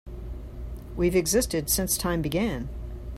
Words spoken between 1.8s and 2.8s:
time began.